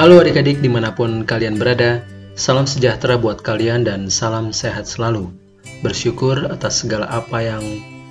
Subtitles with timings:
[0.00, 2.00] Halo adik-adik di mana pun kalian berada,
[2.32, 5.28] salam sejahtera buat kalian dan salam sehat selalu.
[5.84, 7.60] Bersyukur atas segala apa yang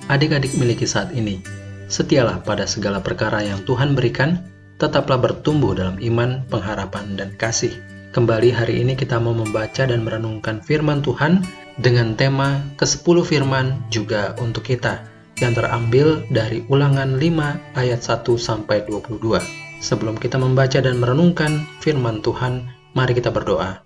[0.06, 1.42] adik-adik miliki saat ini.
[1.90, 4.38] Setialah pada segala perkara yang Tuhan berikan,
[4.78, 7.74] tetaplah bertumbuh dalam iman, pengharapan, dan kasih.
[8.14, 11.42] Kembali hari ini kita mau membaca dan merenungkan firman Tuhan
[11.82, 15.02] dengan tema ke-10 firman juga untuk kita
[15.42, 19.69] yang terambil dari ulangan 5 ayat 1 sampai 22.
[19.80, 23.80] Sebelum kita membaca dan merenungkan firman Tuhan, mari kita berdoa.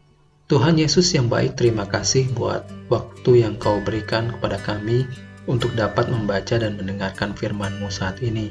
[0.51, 5.07] Tuhan Yesus yang baik, terima kasih buat waktu yang kau berikan kepada kami
[5.47, 8.51] untuk dapat membaca dan mendengarkan firman-Mu saat ini.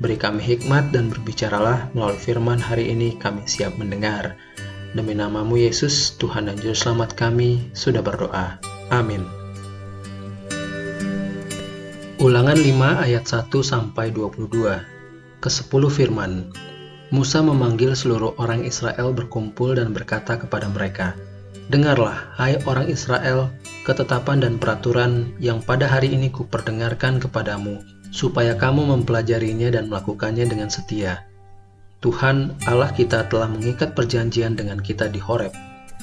[0.00, 4.34] Beri kami hikmat dan berbicaralah melalui firman hari ini kami siap mendengar.
[4.96, 8.56] Demi namamu Yesus, Tuhan dan Juru Selamat kami, sudah berdoa.
[8.88, 9.28] Amin.
[12.18, 14.80] Ulangan 5 ayat 1 sampai 22.
[15.38, 16.50] Ke-10 firman.
[17.08, 21.16] Musa memanggil seluruh orang Israel berkumpul dan berkata kepada mereka,
[21.72, 23.48] Dengarlah, hai orang Israel,
[23.88, 27.80] ketetapan dan peraturan yang pada hari ini kuperdengarkan kepadamu,
[28.12, 31.24] supaya kamu mempelajarinya dan melakukannya dengan setia.
[32.04, 35.56] Tuhan Allah kita telah mengikat perjanjian dengan kita di Horeb,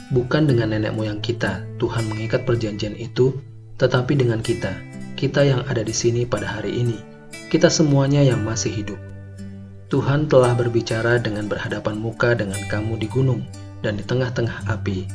[0.10, 1.62] bukan dengan nenek moyang kita.
[1.78, 3.38] Tuhan mengikat perjanjian itu,
[3.78, 4.74] tetapi dengan kita,
[5.14, 6.98] kita yang ada di sini pada hari ini,
[7.54, 9.15] kita semuanya yang masih hidup.
[9.86, 13.46] Tuhan telah berbicara dengan berhadapan muka dengan kamu di gunung
[13.86, 15.06] dan di tengah-tengah api.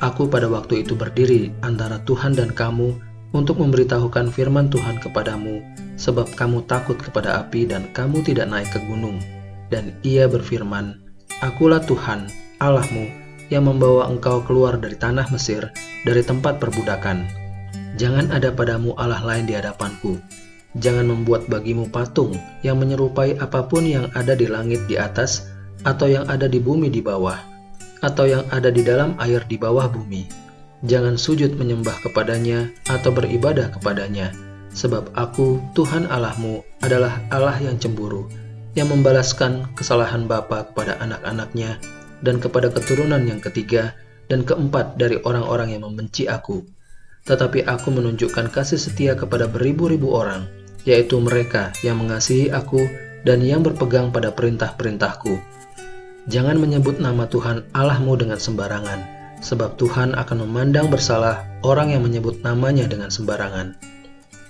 [0.00, 2.96] Aku pada waktu itu berdiri antara Tuhan dan kamu
[3.36, 5.60] untuk memberitahukan firman Tuhan kepadamu,
[6.00, 9.20] sebab kamu takut kepada api dan kamu tidak naik ke gunung.
[9.68, 10.96] Dan ia berfirman,
[11.44, 12.32] Akulah Tuhan,
[12.64, 13.12] Allahmu,
[13.52, 15.68] yang membawa engkau keluar dari tanah Mesir,
[16.08, 17.28] dari tempat perbudakan.
[18.00, 20.16] Jangan ada padamu Allah lain di hadapanku,
[20.76, 25.48] Jangan membuat bagimu patung yang menyerupai apa pun yang ada di langit di atas,
[25.88, 27.40] atau yang ada di bumi di bawah,
[28.04, 30.28] atau yang ada di dalam air di bawah bumi.
[30.84, 34.36] Jangan sujud menyembah kepadanya atau beribadah kepadanya,
[34.76, 38.28] sebab Aku, Tuhan Allahmu, adalah Allah yang cemburu,
[38.76, 41.80] yang membalaskan kesalahan bapa kepada anak-anaknya
[42.20, 43.96] dan kepada keturunan yang ketiga
[44.28, 46.68] dan keempat dari orang-orang yang membenci Aku.
[47.24, 52.86] Tetapi Aku menunjukkan kasih setia kepada beribu-ribu orang yaitu mereka yang mengasihi aku
[53.26, 55.34] dan yang berpegang pada perintah-perintahku.
[56.30, 59.02] Jangan menyebut nama Tuhan Allahmu dengan sembarangan,
[59.42, 63.74] sebab Tuhan akan memandang bersalah orang yang menyebut namanya dengan sembarangan.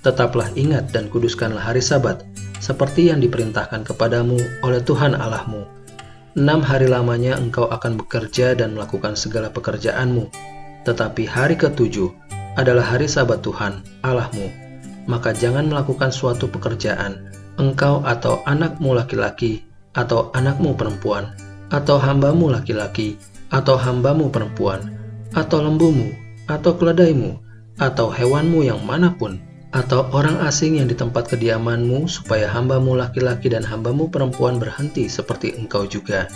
[0.05, 2.23] Tetaplah ingat dan kuduskanlah hari sabat,
[2.61, 5.67] seperti yang diperintahkan kepadamu oleh Tuhan Allahmu.
[6.37, 10.29] Enam hari lamanya engkau akan bekerja dan melakukan segala pekerjaanmu,
[10.85, 12.13] tetapi hari ketujuh
[12.61, 14.66] adalah hari sabat Tuhan Allahmu
[15.07, 19.65] maka jangan melakukan suatu pekerjaan, engkau atau anakmu laki-laki,
[19.97, 21.33] atau anakmu perempuan,
[21.73, 23.17] atau hambamu laki-laki,
[23.49, 24.93] atau hambamu perempuan,
[25.33, 26.13] atau lembumu,
[26.51, 27.39] atau keledaimu,
[27.81, 29.41] atau hewanmu yang mana pun,
[29.73, 35.57] atau orang asing yang di tempat kediamanmu, supaya hambamu laki-laki dan hambamu perempuan berhenti seperti
[35.57, 36.29] engkau juga.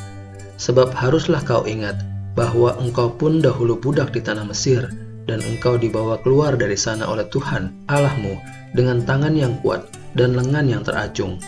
[0.61, 1.97] Sebab haruslah kau ingat
[2.37, 4.89] bahwa engkau pun dahulu budak di tanah Mesir,
[5.29, 10.67] dan engkau dibawa keluar dari sana oleh Tuhan Allahmu dengan tangan yang kuat dan lengan
[10.67, 11.39] yang teracung.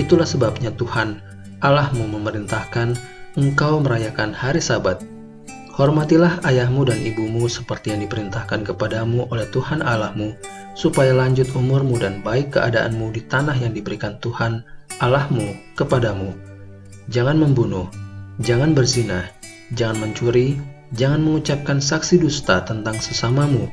[0.00, 1.20] Itulah sebabnya Tuhan
[1.62, 2.96] Allahmu memerintahkan
[3.38, 5.04] engkau merayakan hari Sabat.
[5.72, 10.36] Hormatilah ayahmu dan ibumu seperti yang diperintahkan kepadamu oleh Tuhan Allahmu,
[10.76, 14.60] supaya lanjut umurmu dan baik keadaanmu di tanah yang diberikan Tuhan
[15.00, 16.36] Allahmu kepadamu.
[17.08, 17.88] Jangan membunuh,
[18.44, 19.32] jangan berzina,
[19.72, 20.60] jangan mencuri,
[20.92, 23.72] jangan mengucapkan saksi dusta tentang sesamamu,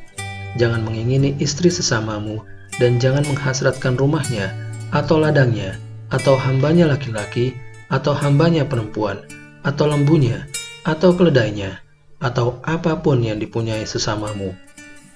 [0.55, 4.53] jangan mengingini istri sesamamu, dan jangan menghasratkan rumahnya,
[4.93, 5.79] atau ladangnya,
[6.13, 7.57] atau hambanya laki-laki,
[7.89, 9.17] atau hambanya perempuan,
[9.65, 10.45] atau lembunya,
[10.85, 11.81] atau keledainya,
[12.21, 14.53] atau apa pun yang dipunyai sesamamu.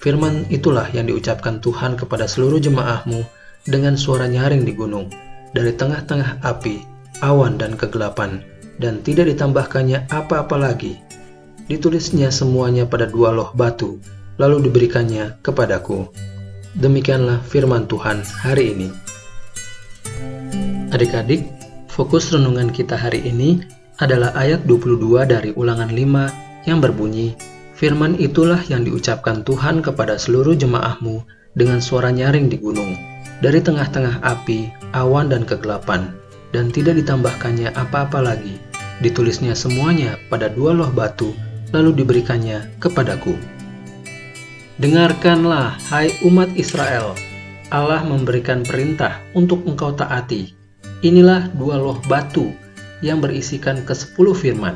[0.02, 3.24] Firman itulah yang diucapkan Tuhan kepada seluruh jemaahmu
[3.64, 5.08] dengan suara nyaring di gunung,
[5.56, 6.84] dari tengah-tengah api,
[7.24, 8.44] awan dan kegelapan,
[8.76, 11.00] dan tidak ditambahkannya apa-apa lagi.
[11.64, 13.96] Ditulisnya semuanya pada dua loh batu,
[14.36, 16.10] lalu diberikannya kepadaku.
[16.74, 18.88] Demikianlah firman Tuhan hari ini.
[20.90, 21.46] Adik-adik,
[21.90, 23.62] fokus renungan kita hari ini
[24.02, 27.34] adalah ayat 22 dari ulangan 5 yang berbunyi,
[27.74, 31.26] Firman itulah yang diucapkan Tuhan kepada seluruh jemaahmu
[31.58, 32.94] dengan suara nyaring di gunung,
[33.42, 36.14] dari tengah-tengah api, awan dan kegelapan,
[36.54, 38.62] dan tidak ditambahkannya apa-apa lagi.
[39.02, 41.34] Ditulisnya semuanya pada dua loh batu,
[41.74, 43.34] lalu diberikannya kepadaku.
[44.74, 47.14] Dengarkanlah, hai umat Israel,
[47.70, 50.50] Allah memberikan perintah untuk engkau taati.
[51.06, 52.50] Inilah dua loh batu
[52.98, 54.74] yang berisikan ke sepuluh firman.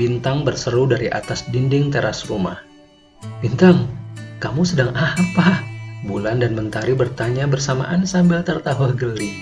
[0.00, 2.64] Bintang berseru dari atas dinding teras rumah.
[3.44, 3.92] Bintang,
[4.40, 5.60] kamu sedang apa?
[6.08, 9.36] Bulan dan Mentari bertanya bersamaan sambil tertawa geli.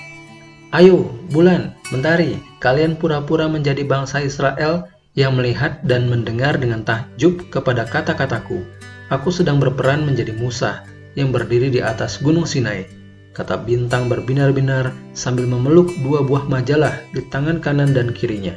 [0.74, 7.86] Ayo, Bulan, Mentari, kalian pura-pura menjadi bangsa Israel yang melihat dan mendengar dengan takjub kepada
[7.86, 8.66] kata-kataku.
[9.08, 10.84] Aku sedang berperan menjadi Musa
[11.16, 12.84] yang berdiri di atas gunung Sinai.
[13.32, 18.52] Kata bintang berbinar-binar sambil memeluk dua buah majalah di tangan kanan dan kirinya.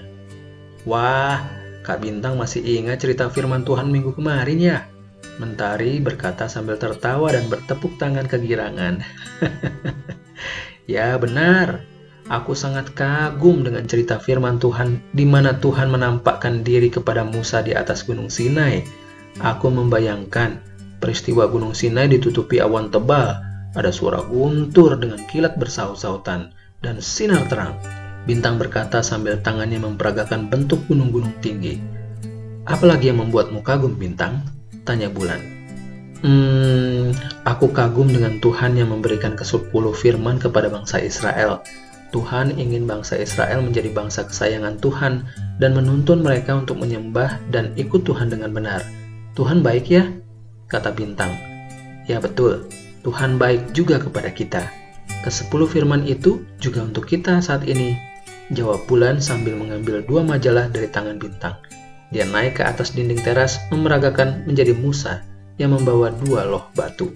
[0.84, 1.40] Wah,
[1.88, 4.78] Kak Bintang masih ingat cerita firman Tuhan minggu kemarin ya?
[5.40, 9.00] Mentari berkata sambil tertawa dan bertepuk tangan kegirangan.
[10.92, 11.86] ya benar,
[12.28, 17.72] aku sangat kagum dengan cerita firman Tuhan di mana Tuhan menampakkan diri kepada Musa di
[17.72, 19.01] atas gunung Sinai.
[19.40, 20.60] Aku membayangkan
[21.00, 23.40] peristiwa gunung Sinai ditutupi awan tebal,
[23.72, 26.52] ada suara guntur dengan kilat bersaut-sautan,
[26.84, 27.80] dan sinar terang.
[28.28, 31.82] Bintang berkata sambil tangannya memperagakan bentuk gunung-gunung tinggi.
[32.70, 34.46] Apalagi yang membuatmu kagum, Bintang?
[34.86, 35.42] Tanya Bulan.
[36.22, 37.18] Hmm,
[37.50, 41.66] aku kagum dengan Tuhan yang memberikan kesepuluh firman kepada bangsa Israel.
[42.14, 45.26] Tuhan ingin bangsa Israel menjadi bangsa kesayangan Tuhan
[45.58, 48.86] dan menuntun mereka untuk menyembah dan ikut Tuhan dengan benar.
[49.34, 50.04] Tuhan baik ya?
[50.68, 51.32] Kata Bintang.
[52.08, 52.68] Ya betul,
[53.06, 54.68] Tuhan baik juga kepada kita.
[55.22, 58.12] Kesepuluh firman itu juga untuk kita saat ini
[58.52, 61.56] Jawab Bulan sambil mengambil dua majalah dari tangan bintang.
[62.12, 65.24] Dia naik ke atas dinding teras memeragakan menjadi Musa
[65.56, 67.16] yang membawa dua loh batu.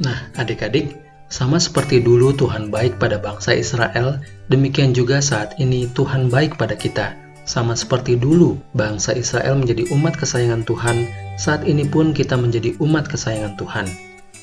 [0.00, 0.96] Nah, adik-adik,
[1.28, 6.72] sama seperti dulu Tuhan baik pada bangsa Israel, demikian juga saat ini Tuhan baik pada
[6.72, 7.12] kita.
[7.48, 11.08] Sama seperti dulu bangsa Israel menjadi umat kesayangan Tuhan,
[11.40, 13.88] saat ini pun kita menjadi umat kesayangan Tuhan.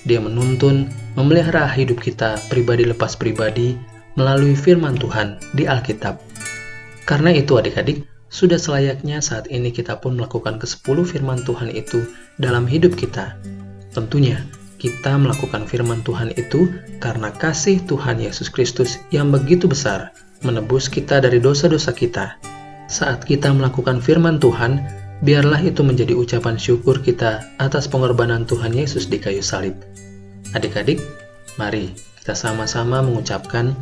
[0.10, 3.78] Dia menuntun, memelihara hidup kita pribadi lepas pribadi
[4.18, 6.18] melalui firman Tuhan di Alkitab.
[7.06, 12.10] Karena itu adik-adik, sudah selayaknya saat ini kita pun melakukan ke-10 firman Tuhan itu
[12.42, 13.38] dalam hidup kita.
[13.94, 14.42] Tentunya,
[14.81, 20.10] kita melakukan firman Tuhan itu karena kasih Tuhan Yesus Kristus yang begitu besar
[20.42, 22.55] menebus kita dari dosa-dosa kita.
[22.85, 24.77] Saat kita melakukan firman Tuhan,
[25.25, 29.73] biarlah itu menjadi ucapan syukur kita atas pengorbanan Tuhan Yesus di kayu salib.
[30.53, 31.01] Adik-adik,
[31.57, 33.73] mari kita sama-sama mengucapkan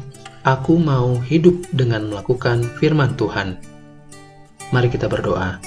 [0.44, 3.56] Aku mau hidup dengan melakukan firman Tuhan.
[4.76, 5.64] Mari kita berdoa.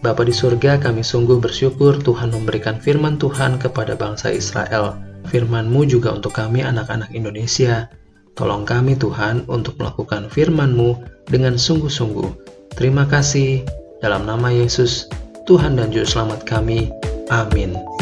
[0.00, 4.96] Bapa di surga, kami sungguh bersyukur Tuhan memberikan firman Tuhan kepada bangsa Israel.
[5.28, 7.92] Firman-Mu juga untuk kami anak-anak Indonesia.
[8.32, 10.96] Tolong kami Tuhan untuk melakukan firman-Mu
[11.28, 12.45] dengan sungguh-sungguh.
[12.76, 13.64] Terima kasih.
[14.04, 15.08] Dalam nama Yesus,
[15.48, 16.92] Tuhan dan Juru Selamat kami.
[17.32, 17.95] Amin.